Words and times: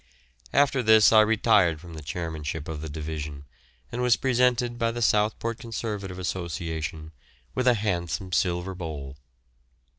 After 0.51 0.81
this 0.81 1.11
I 1.13 1.21
retired 1.21 1.79
from 1.79 1.93
the 1.93 2.01
chairmanship 2.01 2.67
of 2.67 2.81
the 2.81 2.89
division, 2.89 3.45
and 3.91 4.01
was 4.01 4.15
presented 4.17 4.79
by 4.79 4.89
the 4.89 4.99
Southport 4.99 5.59
Conservative 5.59 6.17
Association 6.17 7.11
with 7.53 7.67
a 7.67 7.75
handsome 7.75 8.31
silver 8.31 8.73
bowl. 8.73 9.17